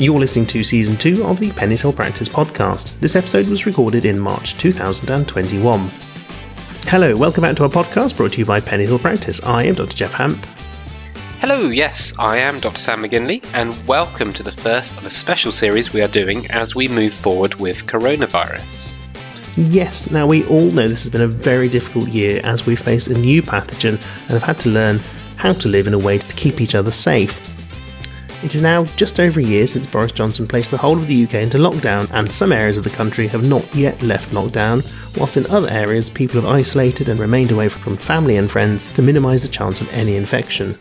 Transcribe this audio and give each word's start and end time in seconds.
You're 0.00 0.18
listening 0.18 0.46
to 0.46 0.64
season 0.64 0.96
2 0.96 1.26
of 1.26 1.38
the 1.40 1.50
Penny's 1.50 1.82
Hill 1.82 1.92
Practice 1.92 2.26
podcast. 2.26 2.98
This 3.00 3.16
episode 3.16 3.48
was 3.48 3.66
recorded 3.66 4.06
in 4.06 4.18
March 4.18 4.56
2021. 4.56 5.90
Hello, 6.86 7.14
welcome 7.14 7.42
back 7.42 7.54
to 7.56 7.64
our 7.64 7.68
podcast 7.68 8.16
brought 8.16 8.32
to 8.32 8.38
you 8.38 8.46
by 8.46 8.60
Penny's 8.60 8.88
Hill 8.88 8.98
Practice. 8.98 9.42
I 9.42 9.64
am 9.64 9.74
Dr. 9.74 9.94
Jeff 9.94 10.14
Hamp. 10.14 10.42
Hello, 11.40 11.68
yes, 11.68 12.14
I 12.18 12.38
am 12.38 12.60
Dr. 12.60 12.78
Sam 12.78 13.02
McGinley, 13.02 13.44
and 13.52 13.76
welcome 13.86 14.32
to 14.32 14.42
the 14.42 14.50
first 14.50 14.96
of 14.96 15.04
a 15.04 15.10
special 15.10 15.52
series 15.52 15.92
we 15.92 16.00
are 16.00 16.08
doing 16.08 16.50
as 16.50 16.74
we 16.74 16.88
move 16.88 17.12
forward 17.12 17.56
with 17.56 17.84
coronavirus. 17.84 18.98
Yes, 19.58 20.10
now 20.10 20.26
we 20.26 20.46
all 20.46 20.70
know 20.70 20.88
this 20.88 21.02
has 21.02 21.10
been 21.10 21.20
a 21.20 21.28
very 21.28 21.68
difficult 21.68 22.08
year 22.08 22.40
as 22.42 22.64
we've 22.64 22.80
faced 22.80 23.08
a 23.08 23.18
new 23.18 23.42
pathogen 23.42 23.96
and 23.96 24.30
have 24.30 24.44
had 24.44 24.60
to 24.60 24.70
learn 24.70 24.98
how 25.36 25.52
to 25.52 25.68
live 25.68 25.86
in 25.86 25.92
a 25.92 25.98
way 25.98 26.16
to 26.16 26.36
keep 26.36 26.62
each 26.62 26.74
other 26.74 26.90
safe. 26.90 27.49
It 28.42 28.54
is 28.54 28.62
now 28.62 28.84
just 28.96 29.20
over 29.20 29.38
a 29.38 29.42
year 29.42 29.66
since 29.66 29.86
Boris 29.86 30.12
Johnson 30.12 30.48
placed 30.48 30.70
the 30.70 30.78
whole 30.78 30.96
of 30.96 31.06
the 31.06 31.24
UK 31.24 31.34
into 31.34 31.58
lockdown, 31.58 32.10
and 32.10 32.32
some 32.32 32.52
areas 32.52 32.78
of 32.78 32.84
the 32.84 32.90
country 32.90 33.26
have 33.28 33.44
not 33.44 33.74
yet 33.74 34.00
left 34.00 34.30
lockdown, 34.30 34.82
whilst 35.18 35.36
in 35.36 35.46
other 35.48 35.68
areas 35.68 36.08
people 36.08 36.40
have 36.40 36.50
isolated 36.50 37.10
and 37.10 37.20
remained 37.20 37.50
away 37.50 37.68
from 37.68 37.98
family 37.98 38.38
and 38.38 38.50
friends 38.50 38.90
to 38.94 39.02
minimise 39.02 39.42
the 39.42 39.48
chance 39.48 39.82
of 39.82 39.92
any 39.92 40.16
infection. 40.16 40.78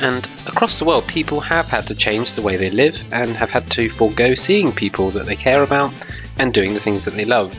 And 0.00 0.28
across 0.46 0.78
the 0.78 0.84
world, 0.84 1.06
people 1.06 1.40
have 1.40 1.70
had 1.70 1.86
to 1.86 1.94
change 1.94 2.34
the 2.34 2.42
way 2.42 2.58
they 2.58 2.70
live 2.70 3.02
and 3.12 3.34
have 3.36 3.48
had 3.48 3.70
to 3.70 3.88
forego 3.88 4.34
seeing 4.34 4.72
people 4.72 5.10
that 5.12 5.24
they 5.24 5.36
care 5.36 5.62
about 5.62 5.90
and 6.38 6.52
doing 6.52 6.74
the 6.74 6.80
things 6.80 7.06
that 7.06 7.14
they 7.14 7.24
love. 7.24 7.58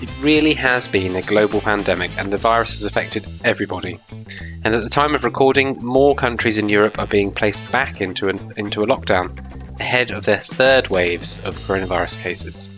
It 0.00 0.08
really 0.22 0.54
has 0.54 0.88
been 0.88 1.14
a 1.14 1.20
global 1.20 1.60
pandemic, 1.60 2.10
and 2.16 2.32
the 2.32 2.38
virus 2.38 2.80
has 2.80 2.84
affected 2.84 3.26
everybody. 3.44 3.98
And 4.64 4.74
at 4.74 4.82
the 4.82 4.88
time 4.88 5.14
of 5.14 5.24
recording, 5.24 5.76
more 5.84 6.14
countries 6.14 6.56
in 6.56 6.70
Europe 6.70 6.98
are 6.98 7.06
being 7.06 7.30
placed 7.30 7.70
back 7.70 8.00
into, 8.00 8.30
an, 8.30 8.40
into 8.56 8.82
a 8.82 8.86
lockdown, 8.86 9.38
ahead 9.78 10.10
of 10.10 10.24
their 10.24 10.38
third 10.38 10.88
waves 10.88 11.38
of 11.44 11.54
coronavirus 11.58 12.16
cases. 12.22 12.70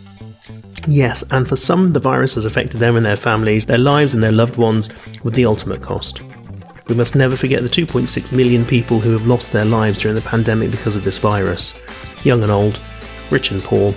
Yes, 0.85 1.23
and 1.31 1.47
for 1.47 1.55
some, 1.55 1.93
the 1.93 2.01
virus 2.01 2.35
has 2.35 2.43
affected 2.43 2.81
them 2.81 2.97
and 2.97 3.05
their 3.05 3.15
families, 3.15 3.67
their 3.67 3.77
lives, 3.77 4.13
and 4.13 4.21
their 4.21 4.33
loved 4.33 4.57
ones 4.57 4.89
with 5.23 5.33
the 5.33 5.45
ultimate 5.45 5.81
cost. 5.81 6.21
We 6.89 6.95
must 6.95 7.15
never 7.15 7.37
forget 7.37 7.63
the 7.63 7.69
2.6 7.69 8.33
million 8.33 8.65
people 8.65 8.99
who 8.99 9.13
have 9.13 9.27
lost 9.27 9.53
their 9.53 9.63
lives 9.63 9.97
during 9.97 10.15
the 10.15 10.21
pandemic 10.21 10.71
because 10.71 10.97
of 10.97 11.05
this 11.05 11.19
virus. 11.19 11.73
Young 12.25 12.43
and 12.43 12.51
old, 12.51 12.81
rich 13.31 13.49
and 13.51 13.63
poor, 13.63 13.95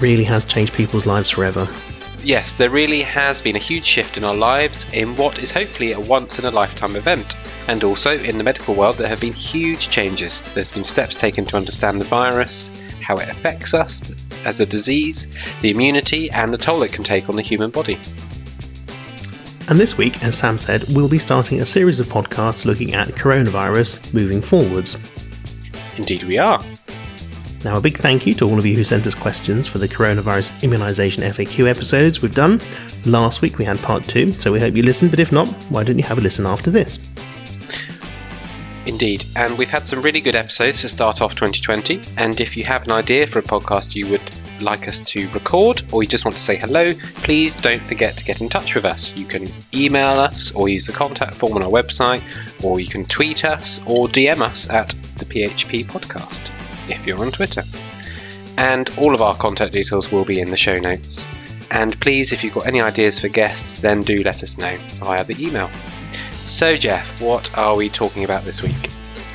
really 0.00 0.24
has 0.24 0.44
changed 0.44 0.74
people's 0.74 1.06
lives 1.06 1.30
forever 1.30 1.66
yes, 2.24 2.58
there 2.58 2.70
really 2.70 3.02
has 3.02 3.40
been 3.40 3.56
a 3.56 3.60
huge 3.60 3.84
shift 3.84 4.16
in 4.16 4.24
our 4.24 4.34
lives 4.34 4.86
in 4.92 5.16
what 5.16 5.38
is 5.38 5.52
hopefully 5.52 5.92
a 5.92 6.00
once 6.00 6.38
in 6.38 6.44
a 6.44 6.50
lifetime 6.50 6.96
event. 6.96 7.36
And 7.68 7.84
also 7.84 8.18
in 8.18 8.38
the 8.38 8.44
medical 8.44 8.74
world, 8.74 8.98
there 8.98 9.08
have 9.08 9.20
been 9.20 9.32
huge 9.32 9.88
changes. 9.90 10.42
There's 10.54 10.72
been 10.72 10.84
steps 10.84 11.16
taken 11.16 11.44
to 11.46 11.56
understand 11.56 12.00
the 12.00 12.04
virus, 12.04 12.70
how 13.00 13.18
it 13.18 13.28
affects 13.28 13.74
us 13.74 14.12
as 14.44 14.60
a 14.60 14.66
disease, 14.66 15.28
the 15.60 15.70
immunity, 15.70 16.30
and 16.30 16.52
the 16.52 16.58
toll 16.58 16.82
it 16.82 16.92
can 16.92 17.04
take 17.04 17.28
on 17.28 17.36
the 17.36 17.42
human 17.42 17.70
body. 17.70 17.98
And 19.68 19.78
this 19.78 19.96
week, 19.96 20.22
as 20.24 20.36
Sam 20.36 20.58
said, 20.58 20.84
we'll 20.88 21.08
be 21.08 21.18
starting 21.18 21.60
a 21.60 21.66
series 21.66 22.00
of 22.00 22.06
podcasts 22.06 22.64
looking 22.64 22.94
at 22.94 23.08
coronavirus 23.08 24.12
moving 24.12 24.42
forwards. 24.42 24.96
Indeed, 25.96 26.24
we 26.24 26.38
are. 26.38 26.62
Now, 27.64 27.76
a 27.76 27.80
big 27.80 27.96
thank 27.96 28.26
you 28.26 28.34
to 28.34 28.48
all 28.48 28.58
of 28.58 28.66
you 28.66 28.74
who 28.74 28.82
sent 28.82 29.06
us 29.06 29.14
questions 29.14 29.68
for 29.68 29.78
the 29.78 29.88
coronavirus 29.88 30.50
immunisation 30.62 31.22
FAQ 31.22 31.68
episodes 31.68 32.20
we've 32.20 32.34
done. 32.34 32.60
Last 33.04 33.40
week 33.40 33.58
we 33.58 33.64
had 33.64 33.78
part 33.78 34.02
two, 34.08 34.32
so 34.32 34.50
we 34.50 34.58
hope 34.58 34.74
you 34.74 34.82
listened, 34.82 35.12
but 35.12 35.20
if 35.20 35.30
not, 35.30 35.46
why 35.70 35.84
don't 35.84 35.96
you 35.96 36.04
have 36.04 36.18
a 36.18 36.20
listen 36.20 36.44
after 36.44 36.72
this? 36.72 36.98
Indeed, 38.84 39.24
and 39.36 39.56
we've 39.56 39.70
had 39.70 39.86
some 39.86 40.02
really 40.02 40.20
good 40.20 40.34
episodes 40.34 40.80
to 40.80 40.88
start 40.88 41.22
off 41.22 41.36
2020. 41.36 42.00
And 42.16 42.40
if 42.40 42.56
you 42.56 42.64
have 42.64 42.84
an 42.86 42.90
idea 42.90 43.28
for 43.28 43.38
a 43.38 43.42
podcast 43.42 43.94
you 43.94 44.08
would 44.08 44.28
like 44.60 44.88
us 44.88 45.00
to 45.02 45.30
record, 45.30 45.82
or 45.92 46.02
you 46.02 46.08
just 46.08 46.24
want 46.24 46.36
to 46.36 46.42
say 46.42 46.56
hello, 46.56 46.94
please 47.22 47.54
don't 47.54 47.86
forget 47.86 48.16
to 48.16 48.24
get 48.24 48.40
in 48.40 48.48
touch 48.48 48.74
with 48.74 48.84
us. 48.84 49.12
You 49.14 49.24
can 49.24 49.48
email 49.72 50.18
us, 50.18 50.50
or 50.52 50.68
use 50.68 50.86
the 50.86 50.92
contact 50.92 51.36
form 51.36 51.52
on 51.52 51.62
our 51.62 51.70
website, 51.70 52.24
or 52.64 52.80
you 52.80 52.88
can 52.88 53.04
tweet 53.04 53.44
us, 53.44 53.78
or 53.86 54.08
DM 54.08 54.40
us 54.40 54.68
at 54.68 54.88
the 55.18 55.26
PHP 55.26 55.86
Podcast 55.86 56.50
if 56.88 57.06
you're 57.06 57.20
on 57.20 57.32
Twitter. 57.32 57.62
And 58.56 58.90
all 58.98 59.14
of 59.14 59.22
our 59.22 59.36
contact 59.36 59.72
details 59.72 60.12
will 60.12 60.24
be 60.24 60.40
in 60.40 60.50
the 60.50 60.56
show 60.56 60.78
notes. 60.78 61.26
And 61.70 61.98
please, 62.00 62.32
if 62.32 62.44
you've 62.44 62.52
got 62.52 62.66
any 62.66 62.80
ideas 62.80 63.18
for 63.18 63.28
guests, 63.28 63.80
then 63.80 64.02
do 64.02 64.22
let 64.22 64.42
us 64.42 64.58
know 64.58 64.76
via 64.96 65.24
the 65.24 65.42
email. 65.42 65.70
So, 66.44 66.76
Jeff, 66.76 67.20
what 67.20 67.56
are 67.56 67.76
we 67.76 67.88
talking 67.88 68.24
about 68.24 68.44
this 68.44 68.62
week? 68.62 68.90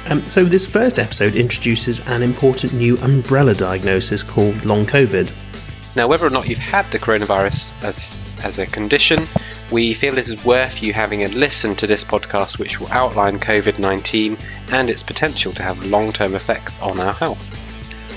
Um, 0.05 0.27
so, 0.29 0.43
this 0.43 0.67
first 0.67 0.99
episode 0.99 1.35
introduces 1.35 1.99
an 2.01 2.21
important 2.21 2.73
new 2.73 2.97
umbrella 2.99 3.55
diagnosis 3.55 4.23
called 4.23 4.65
long 4.65 4.85
COVID. 4.85 5.31
Now, 5.95 6.07
whether 6.07 6.27
or 6.27 6.29
not 6.29 6.47
you've 6.47 6.59
had 6.59 6.89
the 6.91 6.99
coronavirus 6.99 7.73
as, 7.81 8.31
as 8.43 8.59
a 8.59 8.67
condition, 8.67 9.27
we 9.71 9.93
feel 9.93 10.17
it 10.17 10.27
is 10.27 10.45
worth 10.45 10.81
you 10.81 10.93
having 10.93 11.23
a 11.23 11.27
listen 11.29 11.75
to 11.75 11.87
this 11.87 12.03
podcast, 12.03 12.59
which 12.59 12.79
will 12.79 12.91
outline 12.91 13.39
COVID 13.39 13.79
19 13.79 14.37
and 14.71 14.89
its 14.89 15.03
potential 15.03 15.51
to 15.53 15.63
have 15.63 15.85
long 15.85 16.11
term 16.11 16.35
effects 16.35 16.79
on 16.79 16.99
our 16.99 17.13
health. 17.13 17.57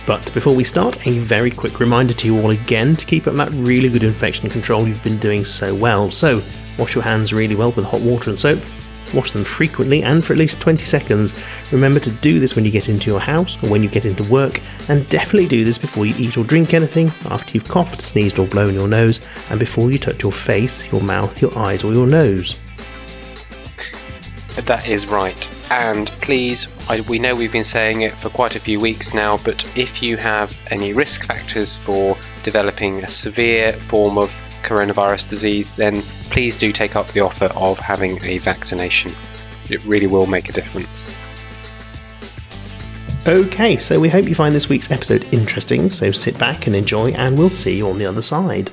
But 0.06 0.32
before 0.32 0.54
we 0.54 0.64
start, 0.64 1.06
a 1.06 1.18
very 1.18 1.50
quick 1.50 1.78
reminder 1.78 2.14
to 2.14 2.26
you 2.26 2.40
all 2.40 2.50
again 2.50 2.96
to 2.96 3.06
keep 3.06 3.26
up 3.26 3.34
that 3.34 3.50
really 3.52 3.88
good 3.88 4.02
infection 4.02 4.48
control 4.48 4.88
you've 4.88 5.02
been 5.04 5.18
doing 5.18 5.44
so 5.44 5.74
well. 5.74 6.10
So, 6.10 6.42
wash 6.78 6.94
your 6.94 7.04
hands 7.04 7.32
really 7.32 7.54
well 7.54 7.72
with 7.72 7.84
hot 7.84 8.00
water 8.00 8.30
and 8.30 8.38
soap 8.38 8.62
wash 9.14 9.32
them 9.32 9.44
frequently 9.44 10.02
and 10.02 10.24
for 10.24 10.32
at 10.32 10.38
least 10.38 10.60
20 10.60 10.84
seconds. 10.84 11.34
Remember 11.72 12.00
to 12.00 12.10
do 12.10 12.38
this 12.38 12.56
when 12.56 12.64
you 12.64 12.70
get 12.70 12.88
into 12.88 13.10
your 13.10 13.20
house 13.20 13.62
or 13.62 13.68
when 13.68 13.82
you 13.82 13.88
get 13.88 14.04
into 14.04 14.24
work, 14.24 14.60
and 14.88 15.08
definitely 15.08 15.48
do 15.48 15.64
this 15.64 15.78
before 15.78 16.06
you 16.06 16.14
eat 16.18 16.36
or 16.36 16.44
drink 16.44 16.74
anything, 16.74 17.08
after 17.30 17.52
you've 17.52 17.68
coughed, 17.68 18.02
sneezed, 18.02 18.38
or 18.38 18.46
blown 18.46 18.74
your 18.74 18.88
nose, 18.88 19.20
and 19.50 19.60
before 19.60 19.90
you 19.90 19.98
touch 19.98 20.22
your 20.22 20.32
face, 20.32 20.90
your 20.92 21.00
mouth, 21.00 21.40
your 21.40 21.56
eyes, 21.56 21.84
or 21.84 21.92
your 21.92 22.06
nose. 22.06 22.58
That 24.56 24.88
is 24.88 25.06
right. 25.06 25.48
And 25.70 26.08
please, 26.20 26.68
I, 26.88 27.00
we 27.02 27.18
know 27.18 27.34
we've 27.36 27.52
been 27.52 27.62
saying 27.64 28.02
it 28.02 28.18
for 28.18 28.28
quite 28.28 28.56
a 28.56 28.60
few 28.60 28.80
weeks 28.80 29.14
now, 29.14 29.38
but 29.38 29.64
if 29.76 30.02
you 30.02 30.16
have 30.16 30.58
any 30.70 30.92
risk 30.92 31.24
factors 31.24 31.76
for 31.76 32.16
developing 32.42 33.04
a 33.04 33.08
severe 33.08 33.72
form 33.74 34.18
of 34.18 34.40
coronavirus 34.62 35.28
disease, 35.28 35.76
then 35.76 36.02
please 36.30 36.56
do 36.56 36.72
take 36.72 36.96
up 36.96 37.08
the 37.08 37.20
offer 37.20 37.46
of 37.56 37.78
having 37.78 38.22
a 38.24 38.38
vaccination. 38.38 39.14
It 39.68 39.84
really 39.84 40.06
will 40.06 40.26
make 40.26 40.48
a 40.48 40.52
difference. 40.52 41.10
Okay, 43.26 43.76
so 43.76 44.00
we 44.00 44.08
hope 44.08 44.26
you 44.26 44.34
find 44.34 44.54
this 44.54 44.68
week's 44.68 44.90
episode 44.90 45.26
interesting, 45.32 45.90
so 45.90 46.10
sit 46.10 46.38
back 46.38 46.66
and 46.66 46.74
enjoy, 46.74 47.10
and 47.10 47.38
we'll 47.38 47.50
see 47.50 47.76
you 47.76 47.88
on 47.88 47.98
the 47.98 48.06
other 48.06 48.22
side. 48.22 48.72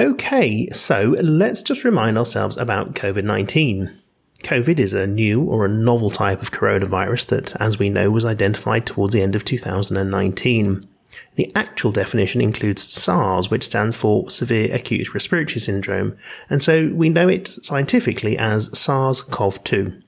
Okay, 0.00 0.68
so 0.70 1.14
let's 1.22 1.62
just 1.62 1.84
remind 1.84 2.16
ourselves 2.16 2.56
about 2.56 2.94
COVID 2.94 3.24
19. 3.24 3.99
COVID 4.42 4.78
is 4.78 4.92
a 4.92 5.06
new 5.06 5.42
or 5.42 5.64
a 5.64 5.68
novel 5.68 6.10
type 6.10 6.42
of 6.42 6.50
coronavirus 6.50 7.26
that, 7.26 7.60
as 7.60 7.78
we 7.78 7.90
know, 7.90 8.10
was 8.10 8.24
identified 8.24 8.86
towards 8.86 9.14
the 9.14 9.22
end 9.22 9.34
of 9.34 9.44
2019. 9.44 10.86
The 11.36 11.52
actual 11.54 11.92
definition 11.92 12.40
includes 12.40 12.82
SARS, 12.82 13.50
which 13.50 13.64
stands 13.64 13.96
for 13.96 14.30
Severe 14.30 14.74
Acute 14.74 15.14
Respiratory 15.14 15.60
Syndrome, 15.60 16.16
and 16.48 16.62
so 16.62 16.90
we 16.94 17.08
know 17.08 17.28
it 17.28 17.48
scientifically 17.48 18.36
as 18.38 18.76
SARS 18.76 19.22
CoV 19.22 19.62
2. 19.64 20.02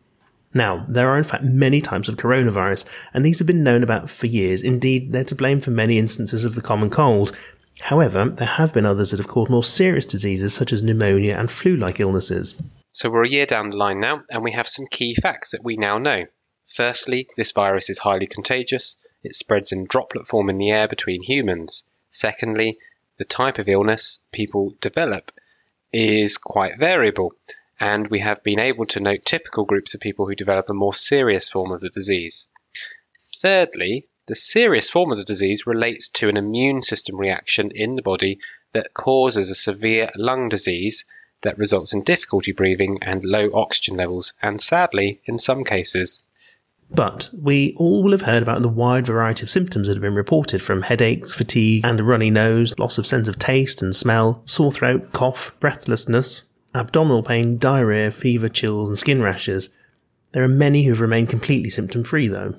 Now, 0.54 0.84
there 0.88 1.08
are 1.08 1.18
in 1.18 1.24
fact 1.24 1.44
many 1.44 1.80
types 1.80 2.08
of 2.08 2.16
coronavirus, 2.16 2.84
and 3.14 3.24
these 3.24 3.38
have 3.38 3.46
been 3.46 3.62
known 3.62 3.82
about 3.82 4.10
for 4.10 4.26
years. 4.26 4.62
Indeed, 4.62 5.12
they're 5.12 5.24
to 5.24 5.34
blame 5.34 5.60
for 5.60 5.70
many 5.70 5.98
instances 5.98 6.44
of 6.44 6.54
the 6.54 6.62
common 6.62 6.90
cold. 6.90 7.34
However, 7.80 8.26
there 8.26 8.46
have 8.46 8.74
been 8.74 8.84
others 8.84 9.10
that 9.10 9.18
have 9.18 9.28
caused 9.28 9.50
more 9.50 9.64
serious 9.64 10.04
diseases 10.04 10.52
such 10.52 10.72
as 10.72 10.82
pneumonia 10.82 11.36
and 11.36 11.50
flu 11.50 11.74
like 11.74 12.00
illnesses. 12.00 12.54
So 12.92 13.08
we're 13.08 13.24
a 13.24 13.28
year 13.28 13.46
down 13.46 13.70
the 13.70 13.78
line 13.78 14.00
now, 14.00 14.22
and 14.30 14.44
we 14.44 14.52
have 14.52 14.68
some 14.68 14.86
key 14.86 15.14
facts 15.14 15.52
that 15.52 15.64
we 15.64 15.76
now 15.76 15.96
know. 15.96 16.26
Firstly, 16.66 17.26
this 17.36 17.52
virus 17.52 17.88
is 17.88 17.98
highly 17.98 18.26
contagious. 18.26 18.96
It 19.22 19.34
spreads 19.34 19.72
in 19.72 19.86
droplet 19.86 20.28
form 20.28 20.50
in 20.50 20.58
the 20.58 20.70
air 20.70 20.88
between 20.88 21.22
humans. 21.22 21.84
Secondly, 22.10 22.78
the 23.16 23.24
type 23.24 23.58
of 23.58 23.68
illness 23.68 24.20
people 24.30 24.74
develop 24.80 25.32
is 25.90 26.36
quite 26.36 26.78
variable, 26.78 27.34
and 27.80 28.08
we 28.08 28.18
have 28.18 28.42
been 28.42 28.58
able 28.58 28.84
to 28.86 29.00
note 29.00 29.24
typical 29.24 29.64
groups 29.64 29.94
of 29.94 30.00
people 30.00 30.26
who 30.26 30.34
develop 30.34 30.68
a 30.68 30.74
more 30.74 30.94
serious 30.94 31.48
form 31.48 31.72
of 31.72 31.80
the 31.80 31.90
disease. 31.90 32.46
Thirdly, 33.40 34.06
the 34.26 34.34
serious 34.34 34.90
form 34.90 35.10
of 35.10 35.16
the 35.16 35.24
disease 35.24 35.66
relates 35.66 36.08
to 36.10 36.28
an 36.28 36.36
immune 36.36 36.82
system 36.82 37.16
reaction 37.16 37.70
in 37.74 37.96
the 37.96 38.02
body 38.02 38.38
that 38.72 38.92
causes 38.92 39.48
a 39.48 39.54
severe 39.54 40.10
lung 40.14 40.50
disease 40.50 41.06
that 41.42 41.58
results 41.58 41.92
in 41.92 42.02
difficulty 42.02 42.52
breathing 42.52 42.98
and 43.02 43.24
low 43.24 43.50
oxygen 43.52 43.96
levels, 43.96 44.34
and 44.42 44.60
sadly, 44.60 45.20
in 45.24 45.38
some 45.38 45.64
cases, 45.64 46.22
but 46.94 47.30
we 47.32 47.74
all 47.78 48.02
will 48.02 48.12
have 48.12 48.22
heard 48.22 48.42
about 48.42 48.60
the 48.60 48.68
wide 48.68 49.06
variety 49.06 49.42
of 49.42 49.50
symptoms 49.50 49.88
that 49.88 49.94
have 49.94 50.02
been 50.02 50.14
reported 50.14 50.60
from 50.60 50.82
headaches, 50.82 51.32
fatigue, 51.32 51.86
and 51.86 51.98
a 51.98 52.04
runny 52.04 52.30
nose, 52.30 52.78
loss 52.78 52.98
of 52.98 53.06
sense 53.06 53.28
of 53.28 53.38
taste 53.38 53.80
and 53.80 53.96
smell, 53.96 54.42
sore 54.44 54.72
throat, 54.72 55.12
cough, 55.12 55.54
breathlessness. 55.58 56.42
abdominal 56.74 57.22
pain, 57.22 57.58
diarrhea, 57.58 58.10
fever, 58.10 58.48
chills, 58.48 58.88
and 58.88 58.98
skin 58.98 59.22
rashes. 59.22 59.70
There 60.32 60.42
are 60.42 60.48
many 60.48 60.84
who've 60.84 61.00
remained 61.00 61.28
completely 61.28 61.70
symptom 61.70 62.04
free, 62.04 62.28
though. 62.28 62.54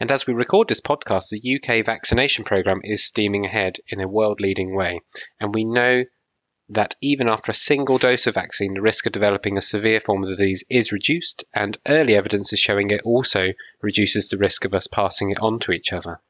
And 0.00 0.10
as 0.10 0.26
we 0.26 0.32
record 0.32 0.68
this 0.68 0.80
podcast, 0.80 1.28
the 1.30 1.56
UK 1.56 1.84
vaccination 1.84 2.44
programme 2.44 2.80
is 2.84 3.04
steaming 3.04 3.44
ahead 3.44 3.76
in 3.88 4.00
a 4.00 4.08
world 4.08 4.40
leading 4.40 4.74
way. 4.74 5.00
And 5.40 5.54
we 5.54 5.64
know 5.64 6.04
that 6.68 6.96
even 7.00 7.28
after 7.28 7.52
a 7.52 7.54
single 7.54 7.98
dose 7.98 8.26
of 8.26 8.34
vaccine, 8.34 8.74
the 8.74 8.82
risk 8.82 9.06
of 9.06 9.12
developing 9.12 9.56
a 9.56 9.62
severe 9.62 10.00
form 10.00 10.22
of 10.22 10.28
the 10.28 10.34
disease 10.34 10.64
is 10.68 10.92
reduced, 10.92 11.44
and 11.54 11.78
early 11.86 12.14
evidence 12.14 12.52
is 12.52 12.58
showing 12.58 12.90
it 12.90 13.02
also 13.02 13.52
reduces 13.80 14.28
the 14.28 14.36
risk 14.36 14.64
of 14.64 14.74
us 14.74 14.86
passing 14.86 15.30
it 15.30 15.38
on 15.40 15.58
to 15.60 15.72
each 15.72 15.92
other. 15.92 16.20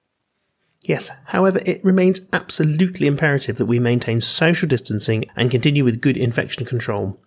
Yes, 0.83 1.11
however, 1.27 1.61
it 1.67 1.85
remains 1.85 2.21
absolutely 2.33 3.07
imperative 3.07 3.57
that 3.57 3.67
we 3.67 3.81
maintain 3.81 4.21
social 4.21 4.69
distancing 4.69 5.25
and 5.35 5.51
continue 5.51 5.85
with 5.85 6.01
good 6.01 6.17
infection 6.17 6.65
control. 6.65 7.21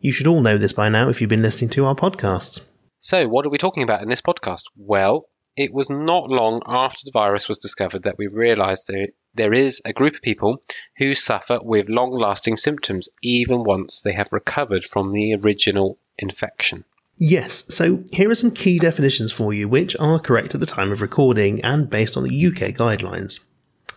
You 0.00 0.10
should 0.10 0.26
all 0.26 0.40
know 0.40 0.58
this 0.58 0.72
by 0.72 0.88
now 0.88 1.10
if 1.10 1.20
you've 1.20 1.30
been 1.30 1.42
listening 1.42 1.70
to 1.70 1.84
our 1.84 1.94
podcasts. 1.94 2.62
So, 2.98 3.28
what 3.28 3.44
are 3.44 3.50
we 3.50 3.58
talking 3.58 3.82
about 3.82 4.02
in 4.02 4.08
this 4.08 4.22
podcast? 4.22 4.62
Well, 4.76 5.28
it 5.56 5.72
was 5.72 5.88
not 5.88 6.28
long 6.28 6.62
after 6.66 7.04
the 7.04 7.12
virus 7.12 7.48
was 7.48 7.58
discovered 7.58 8.02
that 8.02 8.18
we 8.18 8.26
realized 8.26 8.88
that 8.88 9.12
there 9.34 9.52
is 9.52 9.80
a 9.84 9.92
group 9.92 10.14
of 10.14 10.22
people 10.22 10.62
who 10.98 11.14
suffer 11.14 11.60
with 11.62 11.88
long 11.88 12.10
lasting 12.10 12.56
symptoms 12.56 13.08
even 13.22 13.62
once 13.62 14.02
they 14.02 14.12
have 14.12 14.32
recovered 14.32 14.84
from 14.84 15.12
the 15.12 15.34
original 15.34 15.98
infection. 16.18 16.84
Yes, 17.16 17.64
so 17.68 18.02
here 18.12 18.28
are 18.30 18.34
some 18.34 18.50
key 18.50 18.80
definitions 18.80 19.32
for 19.32 19.54
you, 19.54 19.68
which 19.68 19.96
are 20.00 20.18
correct 20.18 20.54
at 20.54 20.60
the 20.60 20.66
time 20.66 20.90
of 20.90 21.00
recording 21.00 21.64
and 21.64 21.88
based 21.88 22.16
on 22.16 22.24
the 22.24 22.46
UK 22.46 22.74
guidelines. 22.74 23.40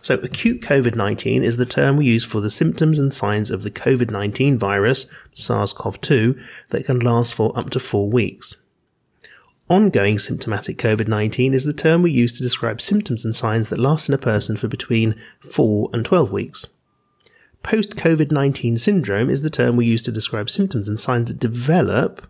So, 0.00 0.14
acute 0.14 0.62
COVID 0.62 0.94
19 0.94 1.42
is 1.42 1.56
the 1.56 1.66
term 1.66 1.96
we 1.96 2.06
use 2.06 2.24
for 2.24 2.40
the 2.40 2.50
symptoms 2.50 3.00
and 3.00 3.12
signs 3.12 3.50
of 3.50 3.64
the 3.64 3.70
COVID 3.70 4.12
19 4.12 4.56
virus, 4.56 5.06
SARS 5.34 5.72
CoV 5.72 6.00
2, 6.00 6.38
that 6.70 6.86
can 6.86 7.00
last 7.00 7.34
for 7.34 7.56
up 7.58 7.70
to 7.70 7.80
four 7.80 8.08
weeks. 8.08 8.56
Ongoing 9.70 10.18
symptomatic 10.18 10.78
COVID 10.78 11.08
19 11.08 11.52
is 11.52 11.64
the 11.64 11.74
term 11.74 12.00
we 12.00 12.10
use 12.10 12.32
to 12.32 12.42
describe 12.42 12.80
symptoms 12.80 13.22
and 13.22 13.36
signs 13.36 13.68
that 13.68 13.78
last 13.78 14.08
in 14.08 14.14
a 14.14 14.18
person 14.18 14.56
for 14.56 14.66
between 14.66 15.14
4 15.40 15.90
and 15.92 16.06
12 16.06 16.32
weeks. 16.32 16.66
Post 17.62 17.96
COVID 17.96 18.30
19 18.30 18.78
syndrome 18.78 19.28
is 19.28 19.42
the 19.42 19.50
term 19.50 19.76
we 19.76 19.84
use 19.84 20.00
to 20.02 20.12
describe 20.12 20.48
symptoms 20.48 20.88
and 20.88 20.98
signs 20.98 21.28
that 21.28 21.38
develop 21.38 22.26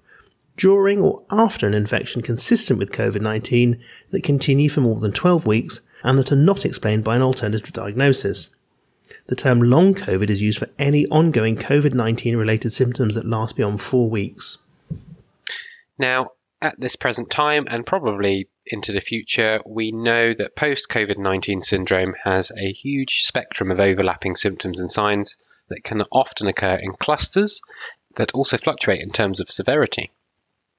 during 0.56 1.00
or 1.00 1.22
after 1.30 1.64
an 1.64 1.74
infection 1.74 2.22
consistent 2.22 2.76
with 2.76 2.90
COVID 2.90 3.20
19 3.20 3.80
that 4.10 4.24
continue 4.24 4.68
for 4.68 4.80
more 4.80 4.98
than 4.98 5.12
12 5.12 5.46
weeks 5.46 5.80
and 6.02 6.18
that 6.18 6.32
are 6.32 6.36
not 6.36 6.66
explained 6.66 7.04
by 7.04 7.14
an 7.14 7.22
alternative 7.22 7.72
diagnosis. 7.72 8.48
The 9.26 9.36
term 9.36 9.62
long 9.62 9.94
COVID 9.94 10.28
is 10.28 10.42
used 10.42 10.58
for 10.58 10.70
any 10.76 11.06
ongoing 11.06 11.54
COVID 11.54 11.94
19 11.94 12.36
related 12.36 12.72
symptoms 12.72 13.14
that 13.14 13.26
last 13.26 13.54
beyond 13.54 13.80
four 13.80 14.10
weeks. 14.10 14.58
Now, 15.98 16.32
at 16.60 16.78
this 16.78 16.96
present 16.96 17.30
time 17.30 17.66
and 17.70 17.86
probably 17.86 18.48
into 18.66 18.92
the 18.92 19.00
future, 19.00 19.60
we 19.64 19.92
know 19.92 20.32
that 20.34 20.56
post 20.56 20.88
COVID 20.88 21.16
19 21.16 21.60
syndrome 21.60 22.14
has 22.24 22.50
a 22.50 22.72
huge 22.72 23.22
spectrum 23.22 23.70
of 23.70 23.80
overlapping 23.80 24.34
symptoms 24.34 24.80
and 24.80 24.90
signs 24.90 25.36
that 25.68 25.84
can 25.84 26.02
often 26.10 26.48
occur 26.48 26.74
in 26.74 26.92
clusters 26.92 27.60
that 28.16 28.32
also 28.32 28.56
fluctuate 28.56 29.00
in 29.00 29.10
terms 29.10 29.38
of 29.40 29.50
severity. 29.50 30.10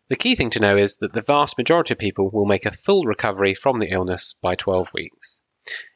The 0.09 0.17
key 0.17 0.35
thing 0.35 0.49
to 0.51 0.59
know 0.59 0.75
is 0.75 0.97
that 0.97 1.13
the 1.13 1.21
vast 1.21 1.57
majority 1.57 1.93
of 1.93 1.99
people 1.99 2.29
will 2.29 2.45
make 2.45 2.65
a 2.65 2.71
full 2.71 3.05
recovery 3.05 3.53
from 3.53 3.79
the 3.79 3.91
illness 3.91 4.35
by 4.41 4.55
12 4.55 4.93
weeks. 4.93 5.39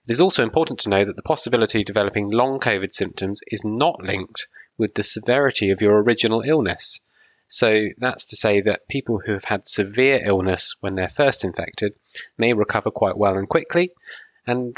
It 0.08 0.12
is 0.12 0.22
also 0.22 0.44
important 0.44 0.80
to 0.82 0.90
know 0.90 1.04
that 1.04 1.16
the 1.16 1.24
possibility 1.24 1.80
of 1.80 1.86
developing 1.86 2.30
long 2.30 2.60
COVID 2.60 2.94
symptoms 2.94 3.42
is 3.48 3.66
not 3.66 4.02
linked 4.02 4.48
with 4.78 4.94
the 4.94 5.04
severity 5.04 5.72
of 5.72 5.82
your 5.82 6.02
original 6.02 6.42
illness. 6.42 7.02
So 7.54 7.90
that's 8.00 8.26
to 8.26 8.36
say 8.36 8.62
that 8.62 8.88
people 8.88 9.22
who 9.24 9.34
have 9.34 9.44
had 9.44 9.68
severe 9.68 10.20
illness 10.26 10.76
when 10.80 10.96
they're 10.96 11.08
first 11.08 11.44
infected 11.44 11.94
may 12.36 12.54
recover 12.54 12.90
quite 12.90 13.16
well 13.16 13.38
and 13.38 13.48
quickly, 13.48 13.92
and 14.48 14.76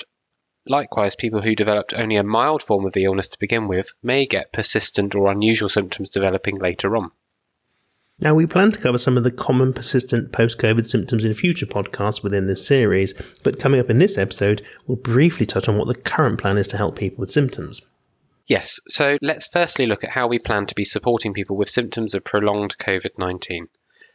likewise, 0.67 1.15
people 1.15 1.41
who 1.41 1.55
developed 1.55 1.93
only 1.93 2.17
a 2.17 2.23
mild 2.23 2.61
form 2.61 2.85
of 2.85 2.91
the 2.91 3.05
illness 3.05 3.29
to 3.29 3.39
begin 3.39 3.69
with 3.69 3.93
may 4.03 4.25
get 4.25 4.51
persistent 4.51 5.15
or 5.15 5.31
unusual 5.31 5.69
symptoms 5.69 6.09
developing 6.09 6.59
later 6.59 6.97
on. 6.97 7.11
Now, 8.19 8.35
we 8.35 8.45
plan 8.45 8.73
to 8.73 8.79
cover 8.81 8.97
some 8.97 9.15
of 9.15 9.23
the 9.23 9.31
common 9.31 9.71
persistent 9.71 10.33
post 10.33 10.59
COVID 10.59 10.85
symptoms 10.85 11.23
in 11.23 11.33
future 11.33 11.65
podcasts 11.65 12.23
within 12.23 12.47
this 12.47 12.67
series, 12.67 13.13
but 13.41 13.57
coming 13.57 13.79
up 13.79 13.89
in 13.89 13.99
this 13.99 14.17
episode, 14.17 14.61
we'll 14.85 14.97
briefly 14.97 15.45
touch 15.45 15.69
on 15.69 15.77
what 15.77 15.87
the 15.87 15.95
current 15.95 16.41
plan 16.41 16.57
is 16.57 16.67
to 16.67 16.77
help 16.77 16.97
people 16.97 17.21
with 17.21 17.31
symptoms. 17.31 17.83
Yes, 18.47 18.79
so 18.87 19.17
let's 19.23 19.47
firstly 19.47 19.87
look 19.87 20.03
at 20.03 20.11
how 20.11 20.27
we 20.27 20.37
plan 20.37 20.67
to 20.67 20.75
be 20.75 20.83
supporting 20.83 21.33
people 21.33 21.57
with 21.57 21.67
symptoms 21.67 22.13
of 22.13 22.23
prolonged 22.23 22.77
COVID 22.77 23.17
19. 23.17 23.67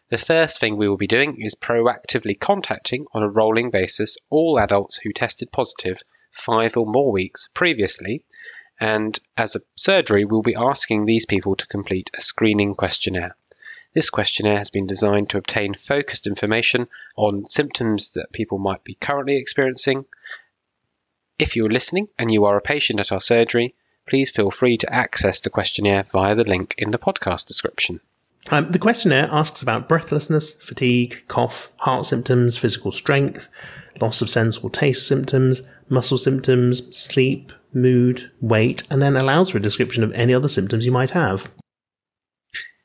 The 0.09 0.19
first 0.19 0.61
thing 0.61 0.77
we 0.77 0.89
will 0.89 0.97
be 0.97 1.09
doing 1.09 1.41
is 1.41 1.57
proactively 1.57 2.39
contacting 2.39 3.07
on 3.13 3.25
a 3.25 3.29
rolling 3.29 3.71
basis 3.71 4.19
all 4.29 4.61
adults 4.61 4.99
who 4.99 5.13
tested 5.13 5.51
positive 5.51 6.03
five 6.31 6.77
or 6.77 6.87
more 6.87 7.11
weeks 7.11 7.49
previously. 7.55 8.23
And 8.79 9.19
as 9.37 9.57
a 9.57 9.63
surgery, 9.75 10.25
we'll 10.25 10.43
be 10.43 10.55
asking 10.55 11.07
these 11.07 11.27
people 11.27 11.57
to 11.57 11.67
complete 11.67 12.11
a 12.17 12.21
screening 12.21 12.77
questionnaire. 12.77 13.35
This 13.95 14.11
questionnaire 14.11 14.59
has 14.59 14.71
been 14.71 14.87
designed 14.87 15.31
to 15.31 15.39
obtain 15.39 15.75
focused 15.75 16.29
information 16.29 16.87
on 17.17 17.49
symptoms 17.49 18.13
that 18.13 18.33
people 18.33 18.59
might 18.59 18.85
be 18.85 18.95
currently 18.95 19.39
experiencing. 19.39 20.05
If 21.37 21.57
you're 21.57 21.69
listening 21.69 22.09
and 22.17 22.33
you 22.33 22.45
are 22.45 22.57
a 22.57 22.63
patient 22.63 23.01
at 23.01 23.11
our 23.11 23.21
surgery, 23.21 23.75
please 24.11 24.29
feel 24.29 24.51
free 24.51 24.77
to 24.77 24.93
access 24.93 25.41
the 25.41 25.51
questionnaire 25.51 26.03
via 26.03 26.35
the 26.35 26.45
link 26.45 26.75
in 26.77 26.91
the 26.91 26.99
podcast 26.99 27.47
description. 27.47 28.01
Um, 28.51 28.73
the 28.73 28.79
questionnaire 28.79 29.29
asks 29.31 29.63
about 29.63 29.89
breathlessness, 29.89 30.53
fatigue, 30.53 31.23
cough, 31.29 31.71
heart 31.79 32.05
symptoms, 32.07 32.59
physical 32.59 32.91
strength, 32.91 33.49
loss 34.01 34.21
of 34.21 34.29
sense 34.29 34.59
or 34.59 34.71
taste 34.71 35.07
symptoms, 35.07 35.63
muscle 35.89 36.19
symptoms, 36.19 36.97
sleep, 36.97 37.53
mood, 37.73 38.31
weight, 38.41 38.83
and 38.91 39.01
then 39.01 39.17
allows 39.17 39.51
for 39.51 39.59
a 39.59 39.63
description 39.63 40.03
of 40.03 40.13
any 40.13 40.35
other 40.35 40.49
symptoms 40.49 40.85
you 40.85 40.93
might 40.93 41.13
have. 41.13 41.51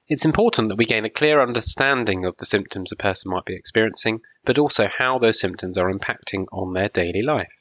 It's 0.08 0.26
important 0.26 0.70
that 0.70 0.76
we 0.76 0.86
gain 0.86 1.06
a 1.06 1.10
clear 1.10 1.42
understanding 1.42 2.26
of 2.26 2.38
the 2.38 2.46
symptoms 2.46 2.92
a 2.92 2.96
person 2.96 3.32
might 3.32 3.46
be 3.46 3.56
experiencing, 3.56 4.22
but 4.44 4.60
also 4.60 4.88
how 4.88 5.18
those 5.18 5.40
symptoms 5.40 5.80
are 5.80 5.92
impacting 5.92 6.46
on 6.52 6.74
their 6.74 6.90
daily 6.90 7.24
life. 7.24 7.55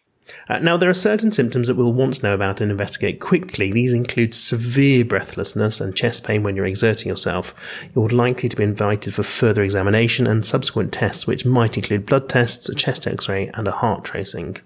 Uh, 0.48 0.58
now, 0.58 0.76
there 0.76 0.88
are 0.88 0.94
certain 0.94 1.30
symptoms 1.32 1.68
that 1.68 1.74
we'll 1.74 1.92
want 1.92 2.14
to 2.14 2.22
know 2.22 2.34
about 2.34 2.60
and 2.60 2.70
investigate 2.70 3.20
quickly. 3.20 3.72
These 3.72 3.92
include 3.92 4.34
severe 4.34 5.04
breathlessness 5.04 5.80
and 5.80 5.94
chest 5.94 6.24
pain 6.24 6.42
when 6.42 6.56
you're 6.56 6.64
exerting 6.64 7.08
yourself. 7.08 7.54
You're 7.94 8.08
likely 8.08 8.48
to 8.48 8.56
be 8.56 8.64
invited 8.64 9.14
for 9.14 9.22
further 9.22 9.62
examination 9.62 10.26
and 10.26 10.46
subsequent 10.46 10.92
tests, 10.92 11.26
which 11.26 11.44
might 11.44 11.76
include 11.76 12.06
blood 12.06 12.28
tests, 12.28 12.68
a 12.68 12.74
chest 12.74 13.06
x 13.06 13.28
ray, 13.28 13.50
and 13.54 13.68
a 13.68 13.72
heart 13.72 14.04
tracing. 14.04 14.56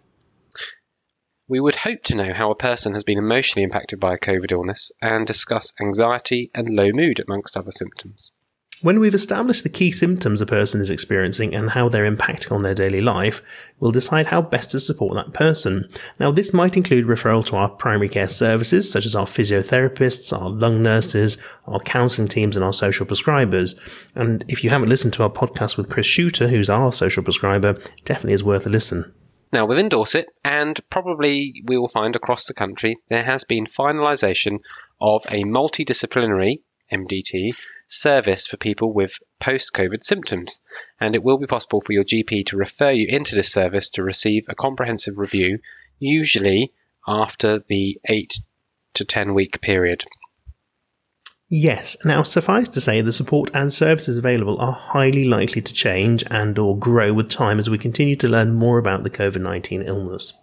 We 1.48 1.60
would 1.60 1.76
hope 1.76 2.02
to 2.04 2.14
know 2.14 2.34
how 2.34 2.50
a 2.50 2.56
person 2.56 2.92
has 2.92 3.04
been 3.04 3.18
emotionally 3.18 3.64
impacted 3.64 3.98
by 3.98 4.14
a 4.14 4.18
COVID 4.18 4.52
illness 4.52 4.92
and 5.00 5.26
discuss 5.26 5.72
anxiety 5.80 6.50
and 6.54 6.68
low 6.68 6.90
mood 6.92 7.20
amongst 7.20 7.56
other 7.56 7.72
symptoms. 7.72 8.32
When 8.80 9.00
we've 9.00 9.14
established 9.14 9.64
the 9.64 9.70
key 9.70 9.90
symptoms 9.90 10.40
a 10.40 10.46
person 10.46 10.80
is 10.80 10.88
experiencing 10.88 11.52
and 11.52 11.70
how 11.70 11.88
they're 11.88 12.08
impacting 12.08 12.52
on 12.52 12.62
their 12.62 12.76
daily 12.76 13.00
life, 13.00 13.42
we'll 13.80 13.90
decide 13.90 14.26
how 14.26 14.40
best 14.40 14.70
to 14.70 14.78
support 14.78 15.14
that 15.14 15.32
person. 15.32 15.88
Now, 16.20 16.30
this 16.30 16.52
might 16.52 16.76
include 16.76 17.06
referral 17.06 17.44
to 17.46 17.56
our 17.56 17.68
primary 17.68 18.08
care 18.08 18.28
services, 18.28 18.88
such 18.88 19.04
as 19.04 19.16
our 19.16 19.26
physiotherapists, 19.26 20.32
our 20.32 20.48
lung 20.48 20.80
nurses, 20.80 21.38
our 21.66 21.80
counselling 21.80 22.28
teams, 22.28 22.56
and 22.56 22.64
our 22.64 22.72
social 22.72 23.04
prescribers. 23.04 23.76
And 24.14 24.44
if 24.46 24.62
you 24.62 24.70
haven't 24.70 24.90
listened 24.90 25.14
to 25.14 25.24
our 25.24 25.30
podcast 25.30 25.76
with 25.76 25.90
Chris 25.90 26.06
Shooter, 26.06 26.46
who's 26.46 26.70
our 26.70 26.92
social 26.92 27.24
prescriber, 27.24 27.80
definitely 28.04 28.34
is 28.34 28.44
worth 28.44 28.64
a 28.64 28.70
listen. 28.70 29.12
Now, 29.52 29.66
within 29.66 29.88
Dorset, 29.88 30.26
and 30.44 30.78
probably 30.88 31.64
we 31.64 31.78
will 31.78 31.88
find 31.88 32.14
across 32.14 32.46
the 32.46 32.54
country, 32.54 32.98
there 33.08 33.24
has 33.24 33.42
been 33.42 33.66
finalisation 33.66 34.58
of 35.00 35.24
a 35.30 35.42
multidisciplinary 35.42 36.58
MDT 36.92 37.56
service 37.88 38.46
for 38.46 38.56
people 38.56 38.92
with 38.92 39.18
post 39.40 39.72
COVID 39.72 40.02
symptoms, 40.02 40.60
and 41.00 41.14
it 41.14 41.22
will 41.22 41.38
be 41.38 41.46
possible 41.46 41.80
for 41.80 41.92
your 41.92 42.04
GP 42.04 42.46
to 42.46 42.56
refer 42.56 42.90
you 42.90 43.06
into 43.08 43.34
this 43.34 43.52
service 43.52 43.90
to 43.90 44.02
receive 44.02 44.46
a 44.48 44.54
comprehensive 44.54 45.18
review, 45.18 45.58
usually 45.98 46.72
after 47.06 47.64
the 47.68 47.98
8 48.04 48.40
to 48.94 49.04
10 49.04 49.34
week 49.34 49.60
period. 49.60 50.04
Yes. 51.50 51.96
Now, 52.04 52.22
suffice 52.24 52.68
to 52.68 52.80
say, 52.80 53.00
the 53.00 53.10
support 53.10 53.50
and 53.54 53.72
services 53.72 54.18
available 54.18 54.60
are 54.60 54.72
highly 54.72 55.24
likely 55.24 55.62
to 55.62 55.72
change 55.72 56.22
and 56.30 56.58
or 56.58 56.78
grow 56.78 57.14
with 57.14 57.30
time 57.30 57.58
as 57.58 57.70
we 57.70 57.78
continue 57.78 58.16
to 58.16 58.28
learn 58.28 58.52
more 58.52 58.76
about 58.78 59.02
the 59.02 59.10
COVID-19 59.10 59.86
illness. 59.86 60.34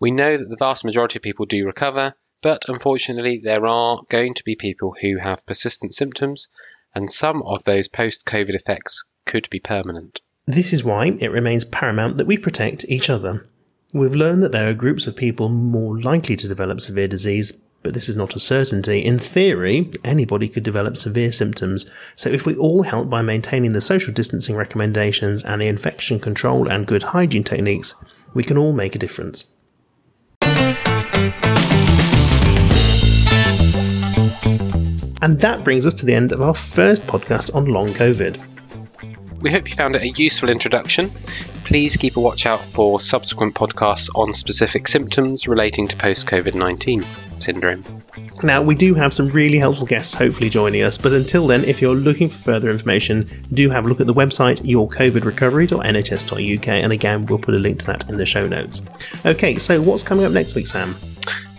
We 0.00 0.10
know 0.10 0.36
that 0.36 0.48
the 0.48 0.56
vast 0.58 0.84
majority 0.84 1.18
of 1.18 1.22
people 1.22 1.46
do 1.46 1.64
recover, 1.64 2.14
but 2.42 2.64
unfortunately 2.68 3.40
there 3.42 3.66
are 3.66 4.02
going 4.08 4.34
to 4.34 4.44
be 4.44 4.56
people 4.56 4.94
who 5.00 5.18
have 5.18 5.46
persistent 5.46 5.94
symptoms 5.94 6.48
and 6.94 7.10
some 7.10 7.42
of 7.42 7.64
those 7.64 7.88
post-COVID 7.88 8.54
effects 8.54 9.04
could 9.26 9.48
be 9.50 9.60
permanent. 9.60 10.20
This 10.46 10.72
is 10.72 10.82
why 10.82 11.16
it 11.20 11.30
remains 11.30 11.64
paramount 11.64 12.16
that 12.16 12.26
we 12.26 12.36
protect 12.36 12.84
each 12.88 13.08
other. 13.08 13.46
We've 13.92 14.14
learned 14.14 14.42
that 14.42 14.52
there 14.52 14.68
are 14.68 14.74
groups 14.74 15.06
of 15.06 15.16
people 15.16 15.48
more 15.48 16.00
likely 16.00 16.36
to 16.36 16.48
develop 16.48 16.80
severe 16.80 17.08
disease, 17.08 17.52
but 17.82 17.94
this 17.94 18.08
is 18.08 18.16
not 18.16 18.36
a 18.36 18.40
certainty. 18.40 19.04
In 19.04 19.18
theory, 19.18 19.90
anybody 20.04 20.48
could 20.48 20.62
develop 20.62 20.96
severe 20.96 21.32
symptoms. 21.32 21.88
So 22.16 22.30
if 22.30 22.46
we 22.46 22.56
all 22.56 22.82
help 22.82 23.08
by 23.08 23.22
maintaining 23.22 23.72
the 23.72 23.80
social 23.80 24.12
distancing 24.12 24.56
recommendations 24.56 25.42
and 25.42 25.60
the 25.60 25.66
infection 25.66 26.20
control 26.20 26.68
and 26.68 26.86
good 26.86 27.02
hygiene 27.04 27.44
techniques, 27.44 27.94
we 28.34 28.44
can 28.44 28.58
all 28.58 28.72
make 28.72 28.94
a 28.94 28.98
difference. 28.98 29.44
And 35.22 35.40
that 35.40 35.64
brings 35.64 35.86
us 35.86 35.94
to 35.94 36.06
the 36.06 36.14
end 36.14 36.32
of 36.32 36.40
our 36.40 36.54
first 36.54 37.06
podcast 37.06 37.54
on 37.54 37.66
long 37.66 37.92
COVID. 37.94 38.40
We 39.40 39.50
hope 39.50 39.68
you 39.70 39.76
found 39.76 39.96
it 39.96 40.02
a 40.02 40.10
useful 40.10 40.50
introduction. 40.50 41.10
Please 41.64 41.96
keep 41.96 42.16
a 42.16 42.20
watch 42.20 42.46
out 42.46 42.60
for 42.60 43.00
subsequent 43.00 43.54
podcasts 43.54 44.10
on 44.14 44.34
specific 44.34 44.86
symptoms 44.86 45.48
relating 45.48 45.88
to 45.88 45.96
post 45.96 46.26
COVID 46.26 46.54
19 46.54 47.06
syndrome. 47.38 47.82
Now, 48.42 48.62
we 48.62 48.74
do 48.74 48.92
have 48.94 49.14
some 49.14 49.28
really 49.28 49.58
helpful 49.58 49.86
guests 49.86 50.14
hopefully 50.14 50.50
joining 50.50 50.82
us, 50.82 50.98
but 50.98 51.12
until 51.12 51.46
then, 51.46 51.64
if 51.64 51.80
you're 51.80 51.94
looking 51.94 52.28
for 52.28 52.38
further 52.38 52.70
information, 52.70 53.26
do 53.52 53.70
have 53.70 53.86
a 53.86 53.88
look 53.88 54.00
at 54.00 54.06
the 54.06 54.14
website 54.14 54.60
yourcovidrecovery.nhs.uk, 54.62 56.68
and 56.68 56.92
again, 56.92 57.26
we'll 57.26 57.38
put 57.38 57.54
a 57.54 57.58
link 57.58 57.78
to 57.80 57.86
that 57.86 58.08
in 58.08 58.16
the 58.16 58.26
show 58.26 58.48
notes. 58.48 58.82
Okay, 59.26 59.58
so 59.58 59.80
what's 59.80 60.02
coming 60.02 60.24
up 60.24 60.32
next 60.32 60.54
week, 60.54 60.66
Sam? 60.66 60.96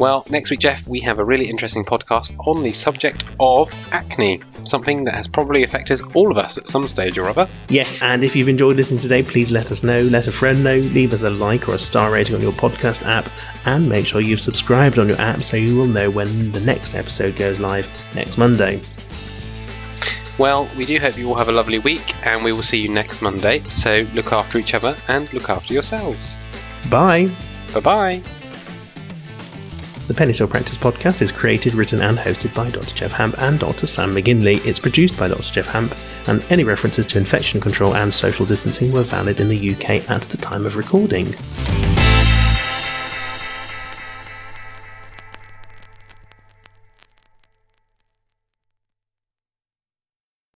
Well, 0.02 0.26
next 0.32 0.50
week, 0.50 0.62
Jeff, 0.62 0.88
we 0.88 1.00
have 1.02 1.20
a 1.20 1.24
really 1.24 1.48
interesting 1.48 1.86
podcast 1.86 2.36
on 2.48 2.64
the 2.64 2.72
subject 2.72 3.24
of 3.40 3.72
acne, 3.92 4.42
something 4.64 5.04
that 5.04 5.14
has 5.14 5.28
probably 5.28 5.62
affected 5.62 6.02
all 6.16 6.32
of 6.32 6.40
us 6.40 6.58
at 6.58 6.68
some 6.68 6.88
stage 6.88 7.20
or 7.20 7.30
other. 7.30 7.48
Yes, 7.70 8.02
and 8.02 8.24
if 8.24 8.36
you've 8.36 8.48
enjoyed 8.50 8.78
listening 8.78 9.00
today, 9.00 9.22
please 9.22 9.52
let 9.52 9.72
us 9.72 9.84
know, 9.84 10.02
let 10.02 10.26
a 10.26 10.32
friend 10.32 10.64
know, 10.64 10.78
leave 10.78 11.14
us 11.14 11.22
a 11.22 11.30
like 11.30 11.70
or 11.70 11.76
a 11.76 11.80
star 11.80 12.10
rating 12.10 12.34
on 12.34 12.42
your 12.42 12.52
podcast 12.52 13.06
app, 13.06 13.30
and 13.66 13.88
make 13.88 14.08
sure 14.08 14.22
you've 14.22 14.42
subscribed 14.42 14.98
on 14.98 15.08
your 15.08 15.22
app 15.22 15.44
so 15.44 15.56
you 15.56 15.78
will 15.78 15.86
know 15.86 16.10
when 16.10 16.52
the 16.52 16.62
next 16.62 16.96
episode 16.96 17.36
goes 17.36 17.60
live 17.60 17.88
next 18.16 18.40
Monday. 18.40 18.82
Well, 20.40 20.68
we 20.76 20.86
do 20.86 20.98
hope 20.98 21.16
you 21.16 21.30
all 21.30 21.36
have 21.36 21.50
a 21.50 21.52
lovely 21.52 21.78
week, 21.78 22.16
and 22.26 22.44
we 22.44 22.54
will 22.54 22.64
see 22.64 22.80
you 22.80 22.90
next 22.90 23.22
Monday. 23.22 23.62
So 23.66 24.08
look 24.16 24.34
after 24.34 24.58
each 24.58 24.74
other 24.74 24.98
and 25.08 25.32
look 25.32 25.52
after 25.52 25.76
yourselves. 25.76 26.40
Bye. 26.90 27.30
Bye 27.72 27.82
bye. 27.82 28.24
The 30.12 30.18
Penny's 30.18 30.40
Hill 30.40 30.50
Practice 30.50 30.78
podcast 30.78 31.22
is 31.22 31.32
created, 31.32 31.74
written, 31.74 32.02
and 32.02 32.18
hosted 32.18 32.54
by 32.54 32.70
Dr. 32.70 32.94
Jeff 32.94 33.14
Hamp 33.14 33.42
and 33.42 33.58
Dr. 33.58 33.88
Sam 33.88 34.14
McGinley. 34.14 34.60
It's 34.66 34.78
produced 34.78 35.16
by 35.16 35.30
Dr. 35.30 35.54
Jeff 35.54 35.68
Hamp, 35.68 35.96
and 36.28 36.44
any 36.50 36.66
references 36.66 37.06
to 37.06 37.18
infection 37.18 37.62
control 37.62 37.96
and 37.96 38.14
social 38.14 38.46
distancing 38.46 38.92
were 38.92 39.04
valid 39.04 39.40
in 39.40 39.48
the 39.48 39.74
UK 39.74 40.10
at 40.10 40.24
the 40.24 40.36
time 40.36 40.66
of 40.66 40.76
recording. 40.76 41.34